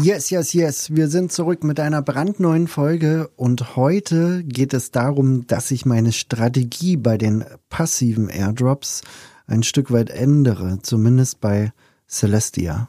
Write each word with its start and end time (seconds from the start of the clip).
Yes, 0.00 0.30
yes, 0.30 0.54
yes. 0.54 0.90
Wir 0.94 1.08
sind 1.08 1.32
zurück 1.32 1.64
mit 1.64 1.78
einer 1.78 2.00
brandneuen 2.00 2.66
Folge 2.66 3.28
und 3.36 3.76
heute 3.76 4.42
geht 4.42 4.72
es 4.72 4.90
darum, 4.90 5.46
dass 5.46 5.70
ich 5.70 5.84
meine 5.84 6.12
Strategie 6.12 6.96
bei 6.96 7.18
den 7.18 7.44
passiven 7.68 8.30
Airdrops 8.30 9.02
ein 9.46 9.62
Stück 9.62 9.92
weit 9.92 10.08
ändere, 10.08 10.78
zumindest 10.80 11.42
bei 11.42 11.74
Celestia. 12.08 12.88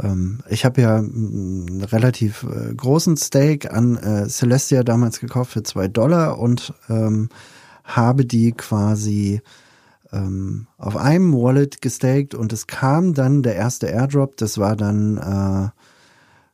Ähm, 0.00 0.38
ich 0.48 0.64
habe 0.64 0.82
ja 0.82 0.98
einen 0.98 1.82
relativ 1.82 2.44
äh, 2.44 2.74
großen 2.76 3.16
Stake 3.16 3.72
an 3.72 3.96
äh, 3.96 4.28
Celestia 4.28 4.84
damals 4.84 5.18
gekauft 5.18 5.50
für 5.50 5.64
zwei 5.64 5.88
Dollar 5.88 6.38
und 6.38 6.72
ähm, 6.88 7.28
habe 7.82 8.24
die 8.24 8.52
quasi 8.52 9.40
ähm, 10.12 10.68
auf 10.78 10.96
einem 10.96 11.34
Wallet 11.34 11.82
gestaked 11.82 12.36
und 12.36 12.52
es 12.52 12.68
kam 12.68 13.14
dann 13.14 13.42
der 13.42 13.56
erste 13.56 13.88
Airdrop, 13.88 14.36
das 14.36 14.58
war 14.58 14.76
dann 14.76 15.16
äh, 15.16 15.70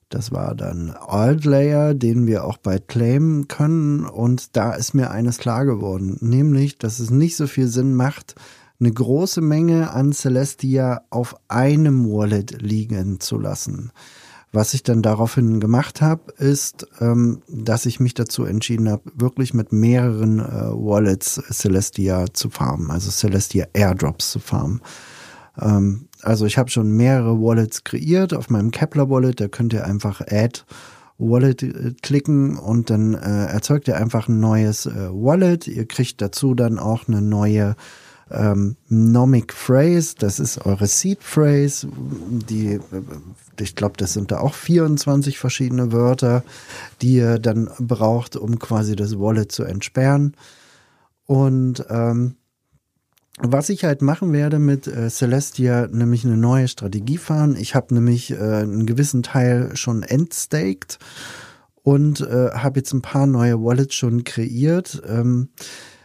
das 0.08 0.30
war 0.32 0.54
dann 0.54 0.90
Altlayer, 0.90 1.94
den 1.94 2.26
wir 2.26 2.44
auch 2.44 2.58
bald 2.58 2.88
claimen 2.88 3.48
können. 3.48 4.04
Und 4.04 4.56
da 4.56 4.72
ist 4.72 4.94
mir 4.94 5.10
eines 5.10 5.38
klar 5.38 5.64
geworden, 5.64 6.16
nämlich, 6.20 6.78
dass 6.78 7.00
es 7.00 7.10
nicht 7.10 7.36
so 7.36 7.46
viel 7.46 7.68
Sinn 7.68 7.94
macht, 7.94 8.34
eine 8.78 8.92
große 8.92 9.40
Menge 9.40 9.90
an 9.90 10.12
Celestia 10.12 11.02
auf 11.10 11.34
einem 11.48 12.10
Wallet 12.10 12.60
liegen 12.60 13.20
zu 13.20 13.38
lassen. 13.38 13.90
Was 14.52 14.74
ich 14.74 14.82
dann 14.82 15.02
daraufhin 15.02 15.60
gemacht 15.60 16.00
habe, 16.00 16.32
ist, 16.38 16.86
ähm, 17.00 17.42
dass 17.48 17.84
ich 17.84 18.00
mich 18.00 18.14
dazu 18.14 18.44
entschieden 18.44 18.88
habe, 18.88 19.02
wirklich 19.14 19.54
mit 19.54 19.72
mehreren 19.72 20.38
äh, 20.38 20.70
Wallets 20.72 21.42
Celestia 21.50 22.26
zu 22.32 22.48
farmen, 22.48 22.90
also 22.90 23.10
Celestia 23.10 23.66
Airdrops 23.72 24.30
zu 24.30 24.38
farmen. 24.38 24.80
Ähm, 25.60 26.08
also 26.22 26.46
ich 26.46 26.58
habe 26.58 26.70
schon 26.70 26.92
mehrere 26.92 27.40
Wallets 27.40 27.84
kreiert 27.84 28.34
auf 28.34 28.50
meinem 28.50 28.70
Kepler 28.70 29.10
Wallet. 29.10 29.40
Da 29.40 29.48
könnt 29.48 29.72
ihr 29.72 29.84
einfach 29.84 30.20
Add 30.20 30.62
Wallet 31.18 31.62
äh, 31.62 31.94
klicken 32.02 32.56
und 32.58 32.90
dann 32.90 33.14
äh, 33.14 33.46
erzeugt 33.46 33.88
ihr 33.88 33.96
einfach 33.96 34.28
ein 34.28 34.40
neues 34.40 34.86
äh, 34.86 35.08
Wallet. 35.10 35.66
Ihr 35.66 35.86
kriegt 35.86 36.20
dazu 36.20 36.54
dann 36.54 36.78
auch 36.78 37.08
eine 37.08 37.22
neue 37.22 37.76
ähm, 38.30 38.76
Nomic 38.88 39.52
Phrase. 39.52 40.14
Das 40.18 40.40
ist 40.40 40.64
eure 40.66 40.86
Seed 40.86 41.22
Phrase. 41.22 41.88
Die, 42.48 42.74
äh, 42.74 42.80
ich 43.60 43.74
glaube, 43.74 43.94
das 43.96 44.12
sind 44.12 44.30
da 44.30 44.40
auch 44.40 44.54
24 44.54 45.38
verschiedene 45.38 45.92
Wörter, 45.92 46.42
die 47.00 47.16
ihr 47.16 47.38
dann 47.38 47.70
braucht, 47.78 48.36
um 48.36 48.58
quasi 48.58 48.96
das 48.96 49.18
Wallet 49.18 49.52
zu 49.52 49.64
entsperren. 49.64 50.34
Und 51.26 51.84
ähm, 51.88 52.36
was 53.38 53.68
ich 53.68 53.84
halt 53.84 54.02
machen 54.02 54.32
werde 54.32 54.58
mit 54.58 54.86
äh, 54.86 55.10
Celestia, 55.10 55.88
nämlich 55.88 56.24
eine 56.24 56.36
neue 56.36 56.68
Strategie 56.68 57.18
fahren. 57.18 57.56
Ich 57.56 57.74
habe 57.74 57.94
nämlich 57.94 58.30
äh, 58.30 58.36
einen 58.36 58.86
gewissen 58.86 59.22
Teil 59.22 59.76
schon 59.76 60.02
entstaked 60.02 60.98
und 61.82 62.20
äh, 62.20 62.50
habe 62.52 62.80
jetzt 62.80 62.92
ein 62.92 63.02
paar 63.02 63.26
neue 63.26 63.62
Wallets 63.62 63.94
schon 63.94 64.24
kreiert. 64.24 65.02
Ähm, 65.06 65.50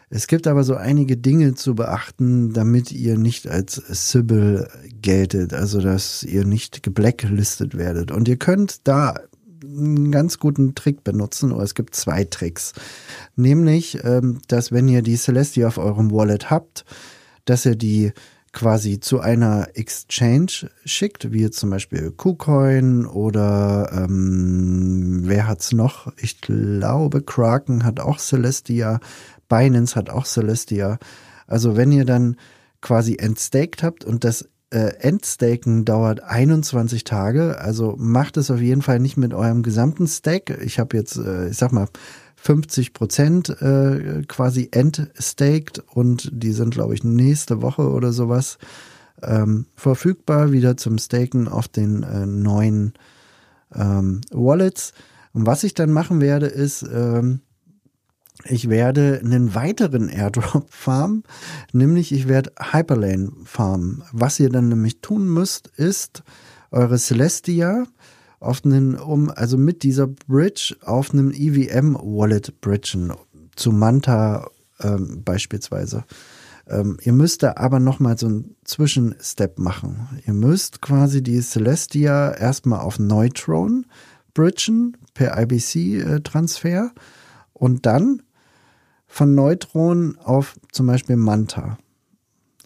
es 0.09 0.27
gibt 0.27 0.45
aber 0.45 0.65
so 0.65 0.75
einige 0.75 1.15
Dinge 1.15 1.55
zu 1.55 1.73
beachten, 1.73 2.51
damit 2.51 2.91
ihr 2.91 3.17
nicht 3.17 3.47
als 3.47 3.75
Sybil 3.75 4.67
geltet, 5.01 5.53
also 5.53 5.79
dass 5.79 6.23
ihr 6.23 6.43
nicht 6.43 6.83
geblacklistet 6.83 7.77
werdet. 7.77 8.11
Und 8.11 8.27
ihr 8.27 8.35
könnt 8.35 8.85
da 8.89 9.15
einen 9.63 10.11
ganz 10.11 10.37
guten 10.37 10.75
Trick 10.75 11.05
benutzen, 11.05 11.53
oder 11.53 11.63
es 11.63 11.75
gibt 11.75 11.95
zwei 11.95 12.25
Tricks. 12.25 12.73
Nämlich, 13.37 14.03
ähm, 14.03 14.39
dass 14.49 14.73
wenn 14.73 14.89
ihr 14.89 15.01
die 15.01 15.15
Celestia 15.15 15.67
auf 15.67 15.77
eurem 15.77 16.11
Wallet 16.11 16.49
habt, 16.49 16.83
dass 17.45 17.65
er 17.65 17.75
die 17.75 18.13
quasi 18.53 18.99
zu 18.99 19.21
einer 19.21 19.69
Exchange 19.75 20.69
schickt, 20.83 21.31
wie 21.31 21.49
zum 21.51 21.69
Beispiel 21.69 22.11
KuCoin 22.11 23.05
oder 23.05 23.89
ähm, 23.93 25.21
wer 25.23 25.47
hat's 25.47 25.71
noch? 25.71 26.11
Ich 26.17 26.41
glaube, 26.41 27.21
Kraken 27.21 27.85
hat 27.85 27.99
auch 27.99 28.19
Celestia, 28.19 28.99
Binance 29.47 29.95
hat 29.95 30.09
auch 30.09 30.25
Celestia. 30.25 30.99
Also 31.47 31.77
wenn 31.77 31.91
ihr 31.91 32.05
dann 32.05 32.35
quasi 32.81 33.17
entstaked 33.17 33.83
habt 33.83 34.03
und 34.03 34.23
das 34.23 34.49
äh, 34.71 34.95
Endstaken 34.99 35.85
dauert 35.85 36.21
21 36.23 37.03
Tage, 37.03 37.59
also 37.59 37.95
macht 37.97 38.37
es 38.37 38.51
auf 38.51 38.59
jeden 38.59 38.81
Fall 38.81 38.99
nicht 38.99 39.17
mit 39.17 39.33
eurem 39.33 39.63
gesamten 39.63 40.07
Stack. 40.07 40.49
Ich 40.63 40.79
habe 40.79 40.97
jetzt, 40.97 41.17
äh, 41.17 41.49
ich 41.49 41.57
sag 41.57 41.71
mal, 41.71 41.87
50 42.41 42.93
Prozent 42.93 43.49
äh, 43.61 44.23
quasi 44.27 44.69
entstaked 44.71 45.83
und 45.93 46.27
die 46.33 46.53
sind, 46.53 46.73
glaube 46.73 46.95
ich, 46.95 47.03
nächste 47.03 47.61
Woche 47.61 47.87
oder 47.87 48.11
sowas 48.11 48.57
ähm, 49.21 49.67
verfügbar 49.75 50.51
wieder 50.51 50.75
zum 50.75 50.97
Staken 50.97 51.47
auf 51.47 51.67
den 51.67 52.01
äh, 52.01 52.25
neuen 52.25 52.93
ähm, 53.75 54.21
Wallets. 54.31 54.93
Und 55.33 55.45
was 55.45 55.63
ich 55.63 55.75
dann 55.75 55.91
machen 55.91 56.19
werde, 56.19 56.47
ist, 56.47 56.81
ähm, 56.81 57.41
ich 58.45 58.69
werde 58.69 59.21
einen 59.23 59.53
weiteren 59.53 60.09
Airdrop 60.09 60.65
farmen, 60.73 61.21
nämlich 61.73 62.11
ich 62.11 62.27
werde 62.27 62.53
Hyperlane 62.59 63.31
farmen. 63.45 64.01
Was 64.13 64.39
ihr 64.39 64.49
dann 64.49 64.67
nämlich 64.67 64.99
tun 65.01 65.27
müsst, 65.27 65.67
ist 65.67 66.23
eure 66.71 66.97
Celestia 66.97 67.85
auf 68.41 68.65
einen, 68.65 68.95
um, 68.95 69.29
also 69.29 69.57
mit 69.57 69.83
dieser 69.83 70.07
Bridge 70.07 70.75
auf 70.81 71.13
einem 71.13 71.31
EVM-Wallet 71.31 72.59
bridgen, 72.59 73.13
zu 73.55 73.71
Manta 73.71 74.49
ähm, 74.81 75.21
beispielsweise. 75.23 76.03
Ähm, 76.67 76.97
ihr 77.01 77.13
müsst 77.13 77.43
da 77.43 77.53
aber 77.57 77.79
nochmal 77.79 78.17
so 78.17 78.27
einen 78.27 78.55
Zwischenstep 78.65 79.59
machen. 79.59 80.09
Ihr 80.25 80.33
müsst 80.33 80.81
quasi 80.81 81.21
die 81.21 81.39
Celestia 81.41 82.31
erstmal 82.31 82.79
auf 82.79 82.97
Neutron 82.97 83.85
bridgen 84.33 84.97
per 85.13 85.39
IBC-Transfer 85.39 86.85
äh, 86.85 86.99
und 87.53 87.85
dann 87.85 88.23
von 89.05 89.35
Neutron 89.35 90.17
auf 90.17 90.57
zum 90.71 90.87
Beispiel 90.87 91.17
Manta. 91.17 91.77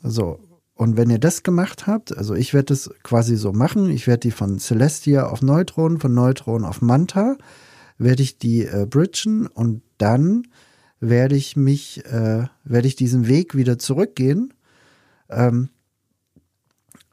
So, 0.03 0.39
und 0.75 0.97
wenn 0.97 1.09
ihr 1.09 1.19
das 1.19 1.43
gemacht 1.43 1.87
habt, 1.87 2.15
also 2.15 2.35
ich 2.35 2.53
werde 2.53 2.65
das 2.65 2.89
quasi 3.01 3.37
so 3.37 3.53
machen, 3.53 3.89
ich 3.89 4.07
werde 4.07 4.19
die 4.19 4.31
von 4.31 4.59
Celestia 4.59 5.27
auf 5.27 5.41
Neutron, 5.41 5.99
von 5.99 6.13
Neutron 6.13 6.65
auf 6.65 6.81
Manta, 6.81 7.37
werde 7.97 8.21
ich 8.21 8.37
die 8.37 8.65
äh, 8.65 8.85
bridgen 8.85 9.47
und 9.47 9.81
dann 9.97 10.47
werde 10.99 11.35
ich 11.37 11.55
mich, 11.55 12.05
äh, 12.05 12.47
werde 12.65 12.87
ich 12.87 12.97
diesen 12.97 13.27
Weg 13.27 13.55
wieder 13.55 13.79
zurückgehen. 13.79 14.53
Ähm, 15.29 15.69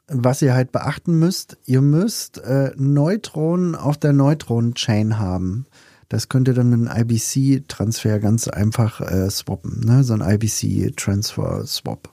was 0.07 0.41
ihr 0.41 0.53
halt 0.53 0.73
beachten 0.73 1.17
müsst, 1.17 1.57
ihr 1.65 1.81
müsst 1.81 2.39
äh, 2.39 2.73
Neutronen 2.75 3.75
auf 3.75 3.97
der 3.97 4.11
Neutron-Chain 4.11 5.19
haben. 5.19 5.65
Das 6.09 6.27
könnt 6.27 6.49
ihr 6.49 6.53
dann 6.53 6.69
mit 6.69 6.89
einem 6.89 7.09
IBC-Transfer 7.09 8.19
ganz 8.19 8.49
einfach 8.49 8.99
äh, 8.99 9.29
swappen, 9.29 9.79
ne? 9.85 10.03
so 10.03 10.13
ein 10.13 10.21
IBC-Transfer-Swap. 10.21 12.09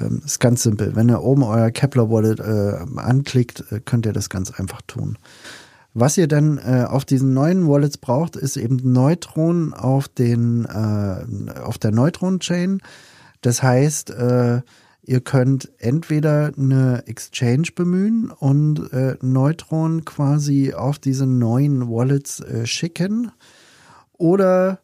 Ähm, 0.00 0.22
ist 0.24 0.40
ganz 0.40 0.62
simpel. 0.62 0.96
Wenn 0.96 1.08
ihr 1.08 1.22
oben 1.22 1.42
euer 1.42 1.70
Kepler 1.70 2.10
Wallet 2.10 2.40
äh, 2.40 2.98
anklickt, 2.98 3.64
äh, 3.70 3.80
könnt 3.80 4.06
ihr 4.06 4.12
das 4.12 4.30
ganz 4.30 4.50
einfach 4.50 4.82
tun. 4.82 5.18
Was 5.92 6.16
ihr 6.16 6.28
dann 6.28 6.58
äh, 6.58 6.84
auf 6.88 7.04
diesen 7.04 7.34
neuen 7.34 7.66
Wallets 7.68 7.98
braucht, 7.98 8.36
ist 8.36 8.56
eben 8.56 8.76
Neutron 8.92 9.74
auf 9.74 10.06
den 10.06 10.64
äh, 10.64 11.60
auf 11.60 11.78
der 11.78 11.90
Neutron 11.90 12.38
Chain. 12.38 12.80
Das 13.40 13.62
heißt, 13.62 14.10
äh, 14.10 14.60
ihr 15.02 15.20
könnt 15.20 15.70
entweder 15.78 16.52
eine 16.56 17.02
Exchange 17.06 17.68
bemühen 17.74 18.30
und 18.30 18.92
äh, 18.92 19.16
Neutron 19.20 20.04
quasi 20.04 20.74
auf 20.74 21.00
diese 21.00 21.26
neuen 21.26 21.88
Wallets 21.88 22.38
äh, 22.40 22.66
schicken 22.66 23.32
oder 24.12 24.80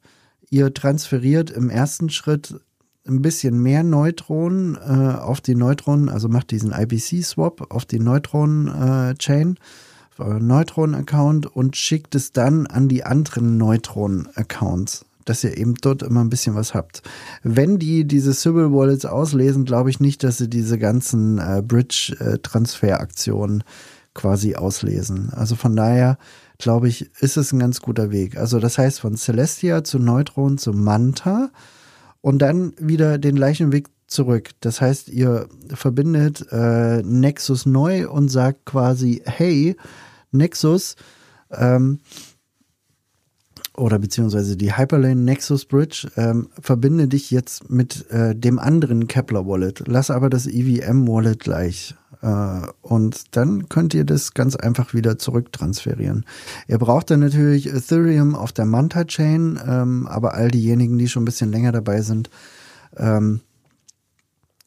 ihr 0.51 0.75
transferiert 0.75 1.51
im 1.51 1.71
ersten 1.71 2.11
Schritt 2.11 2.61
ein 3.07 3.23
bisschen 3.23 3.61
mehr 3.61 3.83
Neutronen 3.83 4.77
äh, 4.77 5.17
auf 5.19 5.41
die 5.41 5.55
Neutronen, 5.55 6.09
also 6.09 6.29
macht 6.29 6.51
diesen 6.51 6.73
IBC-Swap 6.73 7.71
auf 7.71 7.85
die 7.85 8.01
Neutron-Chain, 8.01 9.59
äh, 10.19 10.25
Neutron-Account 10.25 11.47
und 11.47 11.77
schickt 11.77 12.15
es 12.15 12.33
dann 12.33 12.67
an 12.67 12.89
die 12.89 13.05
anderen 13.05 13.57
Neutron-Accounts, 13.57 15.05
dass 15.25 15.45
ihr 15.45 15.57
eben 15.57 15.75
dort 15.75 16.03
immer 16.03 16.23
ein 16.23 16.31
bisschen 16.31 16.55
was 16.55 16.75
habt. 16.75 17.03
Wenn 17.43 17.79
die 17.79 18.07
diese 18.07 18.33
Sybil 18.33 18.73
Wallets 18.73 19.05
auslesen, 19.05 19.65
glaube 19.65 19.91
ich 19.91 20.01
nicht, 20.01 20.25
dass 20.25 20.39
sie 20.39 20.49
diese 20.49 20.79
ganzen 20.79 21.39
äh, 21.39 21.63
Bridge-Transfer-Aktionen 21.67 23.65
quasi 24.15 24.57
auslesen. 24.57 25.31
Also 25.33 25.55
von 25.57 25.77
daher, 25.77 26.19
glaube 26.59 26.89
ich, 26.89 27.11
ist 27.21 27.37
es 27.37 27.53
ein 27.53 27.59
ganz 27.59 27.83
guter 27.83 28.11
Weg. 28.11 28.37
Also 28.37 28.59
das 28.59 28.79
heißt 28.79 29.01
von 29.01 29.17
Celestia 29.17 29.85
zu 29.85 29.99
Neutron 29.99 30.59
zu 30.59 30.73
Manta 30.73 31.51
und 32.27 32.41
dann 32.41 32.73
wieder 32.81 33.19
den 33.19 33.37
gleichen 33.37 33.71
Weg 33.71 33.87
zurück. 34.09 34.51
Das 34.59 34.81
heißt, 34.81 35.11
ihr 35.11 35.47
verbindet 35.69 36.45
äh, 36.51 37.01
Nexus 37.05 37.67
neu 37.67 38.11
und 38.11 38.31
sagt 38.31 38.65
quasi, 38.67 39.23
hey, 39.25 39.77
Nexus, 40.33 40.97
ähm, 41.53 42.01
oder 43.77 44.01
beziehungsweise 44.01 44.57
die 44.57 44.77
Hyperlane 44.77 45.23
Nexus 45.23 45.67
Bridge, 45.67 46.09
ähm, 46.17 46.49
verbinde 46.61 47.07
dich 47.07 47.31
jetzt 47.31 47.71
mit 47.71 48.11
äh, 48.11 48.35
dem 48.35 48.59
anderen 48.59 49.07
Kepler 49.07 49.47
Wallet. 49.47 49.85
Lass 49.87 50.11
aber 50.11 50.29
das 50.29 50.49
EVM 50.49 51.07
Wallet 51.07 51.39
gleich. 51.39 51.95
Äh, 52.27 52.67
und 52.83 53.37
dann 53.37 53.69
könnt 53.69 53.95
ihr 53.95 54.05
das 54.05 54.35
ganz 54.35 54.57
einfach 54.57 54.95
wieder 54.95 55.19
zurücktransferieren. 55.19 56.27
Ihr 56.67 56.79
braucht 56.79 57.11
dann 57.11 57.21
natürlich 57.21 57.73
Ethereum 57.73 58.35
auf 58.35 58.53
der 58.53 58.67
Manta 58.67 59.05
Chain, 59.05 59.61
ähm, 59.65 60.09
aber 60.09 60.35
all 60.35 60.51
diejenigen, 60.51 60.99
die 60.99 61.09
schon 61.09 61.23
ein 61.23 61.27
bisschen 61.27 61.53
länger 61.53 61.73
dabei 61.73 62.03
sind, 62.03 62.31
ähm, 62.97 63.41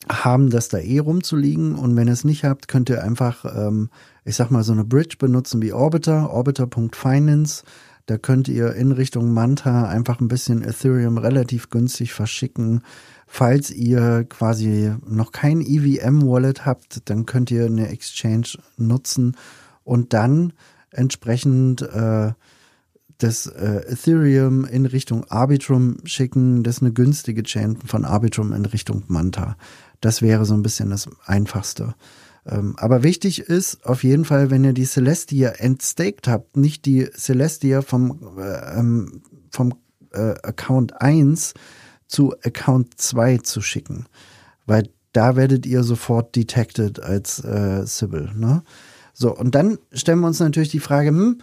haben 0.07 0.49
das 0.49 0.69
da 0.69 0.77
eh 0.77 0.99
rumzuliegen. 0.99 1.75
Und 1.75 1.97
wenn 1.97 2.07
ihr 2.07 2.13
es 2.13 2.23
nicht 2.23 2.45
habt, 2.45 2.69
könnt 2.69 2.89
ihr 2.89 3.03
einfach, 3.03 3.43
ähm, 3.45 3.89
ich 4.23 4.37
sag 4.37 4.49
mal, 4.51 4.63
so 4.63 4.71
eine 4.71 4.85
Bridge 4.85 5.17
benutzen 5.19 5.61
wie 5.61 5.73
Orbiter, 5.73 6.31
orbiter.finance. 6.31 7.63
Da 8.09 8.17
könnt 8.17 8.47
ihr 8.47 8.73
in 8.73 8.91
Richtung 8.91 9.33
Manta 9.33 9.87
einfach 9.87 10.19
ein 10.19 10.29
bisschen 10.29 10.63
Ethereum 10.63 11.19
relativ 11.19 11.69
günstig 11.69 12.11
verschicken. 12.11 12.81
Falls 13.27 13.69
ihr 13.69 14.25
quasi 14.27 14.95
noch 15.07 15.31
kein 15.31 15.61
EVM-Wallet 15.61 16.65
habt, 16.65 17.07
dann 17.07 17.27
könnt 17.27 17.51
ihr 17.51 17.67
eine 17.67 17.89
Exchange 17.89 18.57
nutzen 18.77 19.37
und 19.83 20.13
dann 20.13 20.53
entsprechend 20.89 21.83
äh, 21.83 22.31
das 23.19 23.45
äh, 23.45 23.83
Ethereum 23.91 24.65
in 24.65 24.87
Richtung 24.87 25.25
Arbitrum 25.25 25.97
schicken. 26.03 26.63
Das 26.63 26.77
ist 26.77 26.81
eine 26.81 26.93
günstige 26.93 27.43
Chain 27.43 27.77
von 27.77 28.05
Arbitrum 28.05 28.53
in 28.53 28.65
Richtung 28.65 29.03
Manta. 29.07 29.55
Das 30.01 30.23
wäre 30.23 30.45
so 30.45 30.55
ein 30.55 30.63
bisschen 30.63 30.89
das 30.89 31.07
Einfachste. 31.27 31.93
Ähm, 32.45 32.75
aber 32.77 33.03
wichtig 33.03 33.39
ist 33.39 33.85
auf 33.85 34.03
jeden 34.03 34.25
Fall, 34.25 34.49
wenn 34.49 34.63
ihr 34.63 34.73
die 34.73 34.85
Celestia 34.85 35.49
entstaked 35.49 36.27
habt, 36.27 36.57
nicht 36.57 36.85
die 36.85 37.09
Celestia 37.15 37.81
vom, 37.81 38.37
äh, 38.37 38.79
ähm, 38.79 39.21
vom 39.51 39.75
äh, 40.11 40.35
Account 40.43 41.01
1 41.01 41.53
zu 42.07 42.33
Account 42.43 42.99
2 42.99 43.39
zu 43.39 43.61
schicken. 43.61 44.05
Weil 44.65 44.89
da 45.13 45.35
werdet 45.35 45.65
ihr 45.65 45.83
sofort 45.83 46.35
detected 46.35 47.01
als 47.01 47.43
äh, 47.43 47.85
Sybil. 47.85 48.29
Ne? 48.35 48.63
So, 49.13 49.35
und 49.35 49.55
dann 49.55 49.77
stellen 49.91 50.19
wir 50.19 50.27
uns 50.27 50.39
natürlich 50.39 50.69
die 50.69 50.79
Frage, 50.79 51.09
hm, 51.09 51.39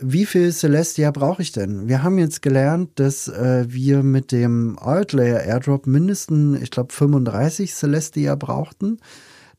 wie 0.00 0.26
viel 0.26 0.52
Celestia 0.52 1.10
brauche 1.10 1.42
ich 1.42 1.50
denn? 1.50 1.88
Wir 1.88 2.02
haben 2.02 2.18
jetzt 2.18 2.40
gelernt, 2.42 2.90
dass 3.00 3.26
äh, 3.26 3.64
wir 3.68 4.02
mit 4.04 4.30
dem 4.30 4.78
Altlayer 4.78 5.42
Airdrop 5.42 5.86
mindestens, 5.86 6.60
ich 6.62 6.70
glaube, 6.70 6.92
35 6.92 7.74
Celestia 7.74 8.36
brauchten. 8.36 8.98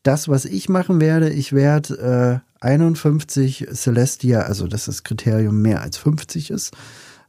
Das, 0.03 0.27
was 0.27 0.45
ich 0.45 0.69
machen 0.69 1.01
werde, 1.01 1.29
ich 1.29 1.53
werde 1.53 2.43
äh, 2.61 2.65
51 2.65 3.67
Celestia, 3.73 4.41
also 4.41 4.67
dass 4.67 4.85
das 4.85 5.03
Kriterium 5.03 5.61
mehr 5.61 5.81
als 5.81 5.97
50 5.97 6.51
ist, 6.51 6.73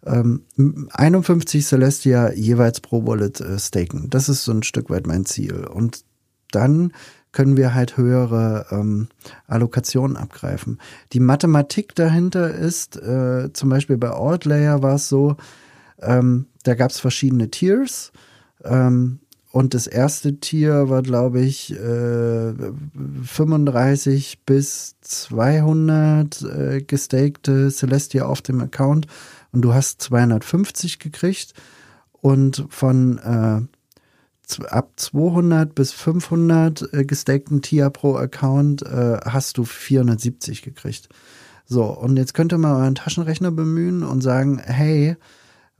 ähm, 0.05 0.45
51 0.93 1.67
Celestia 1.67 2.33
jeweils 2.33 2.81
pro 2.81 3.07
Wallet 3.07 3.41
äh, 3.41 3.59
staken. 3.59 4.09
Das 4.11 4.29
ist 4.29 4.45
so 4.45 4.53
ein 4.53 4.63
Stück 4.63 4.91
weit 4.91 5.07
mein 5.07 5.25
Ziel. 5.25 5.67
Und 5.67 6.05
dann 6.53 6.93
können 7.33 7.57
wir 7.57 7.75
halt 7.75 7.97
höhere 7.97 8.67
ähm, 8.71 9.09
Allokationen 9.47 10.17
abgreifen. 10.17 10.81
Die 11.13 11.21
Mathematik 11.21 11.95
dahinter 11.95 12.53
ist, 12.53 12.97
äh, 12.97 13.53
zum 13.53 13.69
Beispiel 13.69 13.99
bei 13.99 14.11
Altlayer 14.11 14.83
war 14.83 14.97
es 14.97 15.09
so, 15.09 15.37
ähm, 16.01 16.47
da 16.65 16.75
gab 16.75 16.91
es 16.91 16.99
verschiedene 16.99 17.51
Tiers. 17.51 18.11
Ähm, 18.65 19.21
und 19.53 19.75
das 19.75 19.89
erste 19.89 20.39
Tier 20.39 20.89
war, 20.89 21.03
glaube 21.03 21.41
ich, 21.41 21.73
äh, 21.73 22.53
35 23.25 24.45
bis 24.47 24.95
200 25.01 26.43
äh, 26.43 26.83
gestakte 26.83 27.69
Celestia 27.71 28.27
auf 28.27 28.43
dem 28.43 28.61
Account. 28.61 29.09
Und 29.51 29.63
du 29.63 29.75
hast 29.75 30.03
250 30.03 31.01
gekriegt. 31.01 31.55
Und 32.13 32.67
von 32.69 33.19
äh, 33.19 33.63
ab 34.69 34.93
200 34.95 35.75
bis 35.75 35.93
500 35.93 36.93
äh, 36.93 37.05
gestakten 37.05 37.61
TIA 37.61 37.91
pro 37.91 38.15
Account 38.15 38.83
äh, 38.83 39.19
hast 39.25 39.59
du 39.59 39.65
470 39.65 40.63
gekriegt. 40.63 41.09
So, 41.67 41.85
und 41.87 42.17
jetzt 42.17 42.35
könnt 42.35 42.53
ihr 42.53 42.59
mal 42.59 42.77
euren 42.77 42.95
Taschenrechner 42.95 43.51
bemühen 43.51 44.05
und 44.05 44.21
sagen, 44.21 44.61
hey, 44.65 45.17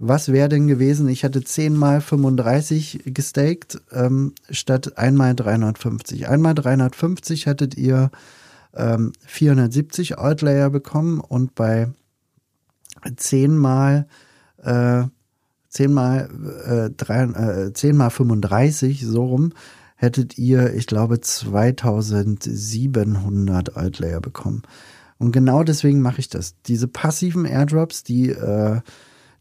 was 0.01 0.33
wäre 0.33 0.49
denn 0.49 0.67
gewesen, 0.67 1.09
ich 1.09 1.23
hätte 1.23 1.45
10 1.45 1.77
mal 1.77 2.01
35 2.01 3.03
gestaked, 3.07 3.81
ähm, 3.93 4.35
statt 4.51 4.99
einmal 4.99 5.35
350. 5.35 6.29
Einmal 6.29 6.55
350 6.55 7.47
hättet 7.47 7.77
ihr 7.77 8.11
ähm, 8.75 9.13
470 9.27 10.19
Outlayer 10.19 10.71
bekommen 10.71 11.21
und 11.21 11.55
bei 11.55 11.89
10 13.17 13.57
mal 13.57 14.07
äh, 14.63 15.05
10 15.71 15.93
mal, 15.93 16.29
äh, 16.67 16.91
3, 16.91 17.67
äh, 17.67 17.73
10 17.73 17.97
mal 17.97 18.11
35, 18.11 19.07
so 19.07 19.25
rum, 19.25 19.53
hättet 19.95 20.37
ihr, 20.39 20.75
ich 20.75 20.89
glaube, 20.89 21.21
2700 21.21 23.77
Outlayer 23.77 24.21
bekommen. 24.21 24.63
Und 25.19 25.31
genau 25.33 25.63
deswegen 25.63 26.01
mache 26.01 26.19
ich 26.21 26.29
das. 26.29 26.57
Diese 26.67 26.89
passiven 26.89 27.45
Airdrops, 27.45 28.03
die, 28.03 28.31
äh, 28.31 28.81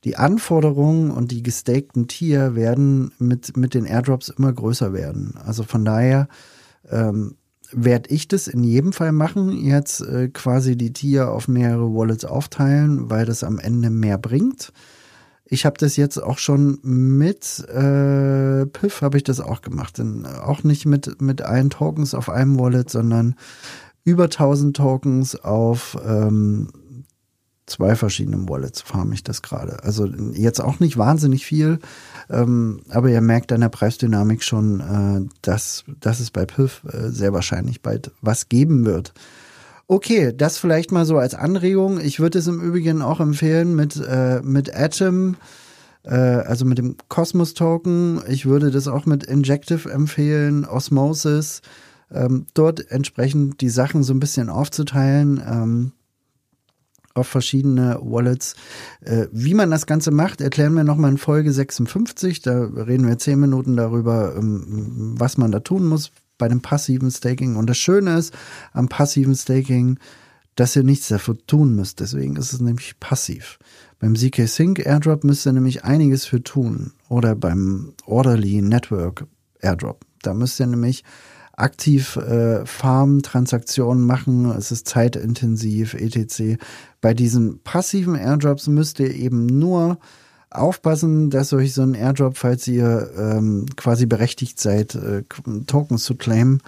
die 0.03 0.17
Anforderungen 0.17 1.11
und 1.11 1.31
die 1.31 1.43
gestakten 1.43 2.07
Tier 2.07 2.55
werden 2.55 3.11
mit, 3.19 3.57
mit 3.57 3.73
den 3.73 3.85
Airdrops 3.85 4.29
immer 4.29 4.53
größer 4.53 4.93
werden. 4.93 5.35
Also 5.43 5.63
von 5.63 5.83
daher 5.83 6.27
ähm, 6.89 7.35
werde 7.71 8.09
ich 8.09 8.27
das 8.27 8.47
in 8.47 8.63
jedem 8.63 8.93
Fall 8.93 9.11
machen, 9.11 9.51
jetzt 9.51 10.01
äh, 10.01 10.29
quasi 10.29 10.75
die 10.75 10.93
Tier 10.93 11.31
auf 11.31 11.47
mehrere 11.47 11.93
Wallets 11.93 12.25
aufteilen, 12.25 13.09
weil 13.09 13.25
das 13.25 13.43
am 13.43 13.59
Ende 13.59 13.89
mehr 13.89 14.17
bringt. 14.17 14.71
Ich 15.51 15.65
habe 15.65 15.77
das 15.79 15.97
jetzt 15.97 16.21
auch 16.21 16.37
schon 16.37 16.79
mit 16.83 17.59
äh, 17.69 18.67
Piff 18.67 19.01
habe 19.01 19.17
ich 19.17 19.23
das 19.23 19.39
auch 19.39 19.61
gemacht. 19.61 19.97
Denn 19.97 20.25
auch 20.25 20.63
nicht 20.63 20.85
mit, 20.85 21.21
mit 21.21 21.41
allen 21.41 21.71
Tokens 21.71 22.13
auf 22.13 22.29
einem 22.29 22.59
Wallet, 22.59 22.89
sondern 22.89 23.35
über 24.03 24.25
1000 24.25 24.77
Tokens 24.77 25.35
auf 25.35 25.97
ähm, 26.05 26.69
zwei 27.69 27.95
verschiedenen 27.95 28.49
Wallets 28.49 28.81
farm 28.81 29.11
ich 29.11 29.23
das 29.23 29.41
gerade. 29.41 29.83
Also 29.83 30.05
jetzt 30.33 30.59
auch 30.59 30.79
nicht 30.79 30.97
wahnsinnig 30.97 31.45
viel, 31.45 31.79
ähm, 32.29 32.81
aber 32.89 33.09
ihr 33.09 33.21
merkt 33.21 33.51
an 33.51 33.61
der 33.61 33.69
Preisdynamik 33.69 34.43
schon, 34.43 34.79
äh, 34.79 35.29
dass, 35.41 35.83
dass 35.99 36.19
es 36.19 36.31
bei 36.31 36.45
Piff 36.45 36.81
äh, 36.91 37.09
sehr 37.09 37.33
wahrscheinlich 37.33 37.81
bald 37.81 38.11
was 38.21 38.49
geben 38.49 38.85
wird. 38.85 39.13
Okay, 39.87 40.33
das 40.35 40.59
vielleicht 40.59 40.91
mal 40.91 41.05
so 41.05 41.17
als 41.17 41.33
Anregung. 41.33 41.99
Ich 41.99 42.19
würde 42.19 42.37
es 42.37 42.45
im 42.45 42.61
Übrigen 42.61 43.01
auch 43.01 43.19
empfehlen 43.19 43.75
mit, 43.75 43.95
äh, 43.95 44.39
mit 44.43 44.75
Atom, 44.75 45.35
äh, 46.03 46.13
also 46.13 46.63
mit 46.63 46.77
dem 46.77 46.95
Cosmos 47.07 47.55
Token. 47.55 48.21
Ich 48.27 48.45
würde 48.45 48.69
das 48.69 48.87
auch 48.87 49.07
mit 49.07 49.23
Injective 49.23 49.89
empfehlen, 49.89 50.65
Osmosis. 50.65 51.63
Ähm, 52.11 52.45
dort 52.53 52.91
entsprechend 52.91 53.61
die 53.61 53.69
Sachen 53.69 54.03
so 54.03 54.13
ein 54.13 54.19
bisschen 54.19 54.49
aufzuteilen. 54.49 55.41
Ähm, 55.43 55.91
auf 57.13 57.27
verschiedene 57.27 57.99
Wallets. 58.01 58.55
Äh, 59.01 59.27
wie 59.31 59.53
man 59.53 59.71
das 59.71 59.85
Ganze 59.85 60.11
macht, 60.11 60.41
erklären 60.41 60.73
wir 60.75 60.83
nochmal 60.83 61.11
in 61.11 61.17
Folge 61.17 61.51
56. 61.51 62.41
Da 62.41 62.63
reden 62.63 63.07
wir 63.07 63.17
zehn 63.17 63.39
Minuten 63.39 63.75
darüber, 63.75 64.35
ähm, 64.35 65.15
was 65.17 65.37
man 65.37 65.51
da 65.51 65.59
tun 65.59 65.85
muss, 65.85 66.11
bei 66.37 66.47
dem 66.47 66.61
passiven 66.61 67.11
Staking. 67.11 67.55
Und 67.55 67.69
das 67.69 67.77
Schöne 67.77 68.17
ist 68.17 68.33
am 68.73 68.87
passiven 68.87 69.35
Staking, 69.35 69.99
dass 70.55 70.75
ihr 70.75 70.83
nichts 70.83 71.07
dafür 71.07 71.37
tun 71.47 71.75
müsst. 71.75 71.99
Deswegen 71.99 72.35
ist 72.35 72.53
es 72.53 72.59
nämlich 72.59 72.99
passiv. 72.99 73.59
Beim 73.99 74.15
ZK 74.15 74.47
Sync 74.47 74.85
Airdrop 74.85 75.23
müsst 75.23 75.45
ihr 75.45 75.53
nämlich 75.53 75.83
einiges 75.83 76.25
für 76.25 76.43
tun. 76.43 76.93
Oder 77.07 77.35
beim 77.35 77.93
Orderly 78.05 78.61
Network 78.61 79.25
Airdrop. 79.61 80.05
Da 80.21 80.33
müsst 80.33 80.59
ihr 80.59 80.67
nämlich 80.67 81.03
aktiv 81.59 82.15
äh, 82.17 82.65
Farm-Transaktionen 82.65 84.05
machen. 84.05 84.49
Es 84.51 84.71
ist 84.71 84.87
zeitintensiv, 84.87 85.93
etc. 85.93 86.57
Bei 87.01 87.13
diesen 87.13 87.61
passiven 87.63 88.15
Airdrops 88.15 88.67
müsst 88.67 88.99
ihr 88.99 89.13
eben 89.13 89.45
nur 89.45 89.99
aufpassen, 90.49 91.29
dass 91.29 91.53
euch 91.53 91.73
so 91.73 91.83
ein 91.83 91.93
Airdrop, 91.93 92.37
falls 92.37 92.67
ihr 92.67 93.11
ähm, 93.17 93.65
quasi 93.75 94.05
berechtigt 94.05 94.59
seid, 94.59 94.95
äh, 94.95 95.23
Tokens 95.67 96.03
zu 96.03 96.15
claimen, 96.15 96.61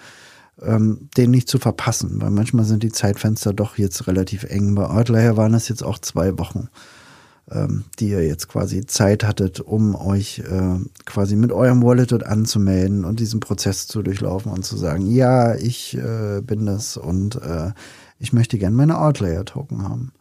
ähm, 0.62 1.10
den 1.17 1.31
nicht 1.31 1.50
zu 1.50 1.57
verpassen, 1.57 2.21
weil 2.21 2.29
manchmal 2.29 2.65
sind 2.65 2.83
die 2.83 2.91
Zeitfenster 2.91 3.53
doch 3.53 3.77
jetzt 3.77 4.07
relativ 4.07 4.43
eng. 4.43 4.75
Bei 4.75 4.86
Outlier 4.86 5.38
waren 5.38 5.53
es 5.55 5.67
jetzt 5.67 5.83
auch 5.83 5.98
zwei 5.98 6.38
Wochen, 6.38 6.69
die 8.00 8.10
ihr 8.10 8.25
jetzt 8.25 8.48
quasi 8.48 8.86
Zeit 8.86 9.24
hattet, 9.24 9.60
um 9.60 9.96
euch 9.96 10.39
äh, 10.39 10.79
quasi 11.05 11.36
mit 11.36 11.51
eurem 11.51 11.84
Wallet 11.84 12.12
dort 12.12 12.25
anzumelden 12.25 13.03
und 13.03 13.20
diesen 13.20 13.39
Prozess 13.39 13.88
zu 13.88 14.01
durchlaufen 14.01 14.51
und 14.51 14.63
zu 14.63 14.77
sagen, 14.77 15.12
ja, 15.12 15.55
ich 15.55 15.98
äh, 15.98 16.41
bin 16.41 16.65
das 16.65 16.98
und 16.98 17.36
äh, 17.36 17.72
ich 18.20 18.34
möchte 18.34 18.58
gerne 18.58 18.75
meine 18.75 19.00
Outlayer-Token 19.00 19.84
haben. 19.84 20.12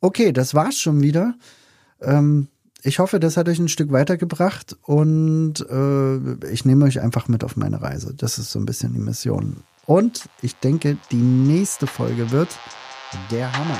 Okay, 0.00 0.32
das 0.32 0.54
war's 0.54 0.78
schon 0.78 1.00
wieder. 1.00 1.34
Ähm, 2.00 2.48
ich 2.82 2.98
hoffe, 2.98 3.20
das 3.20 3.36
hat 3.36 3.48
euch 3.48 3.58
ein 3.58 3.68
Stück 3.68 3.92
weitergebracht 3.92 4.76
und 4.82 5.64
äh, 5.70 6.48
ich 6.52 6.64
nehme 6.64 6.84
euch 6.84 7.00
einfach 7.00 7.28
mit 7.28 7.44
auf 7.44 7.56
meine 7.56 7.80
Reise. 7.80 8.12
Das 8.14 8.38
ist 8.38 8.50
so 8.50 8.58
ein 8.58 8.66
bisschen 8.66 8.92
die 8.92 8.98
Mission. 9.00 9.58
Und 9.86 10.28
ich 10.42 10.56
denke, 10.56 10.96
die 11.10 11.16
nächste 11.16 11.86
Folge 11.86 12.30
wird 12.30 12.48
der 13.30 13.52
Hammer. 13.56 13.78